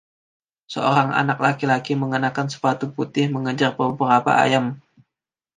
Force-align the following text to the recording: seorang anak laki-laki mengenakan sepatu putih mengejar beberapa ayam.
seorang 0.73 1.09
anak 1.21 1.37
laki-laki 1.45 1.93
mengenakan 2.03 2.47
sepatu 2.53 2.85
putih 2.95 3.25
mengejar 3.35 3.71
beberapa 3.79 4.31
ayam. 4.45 4.65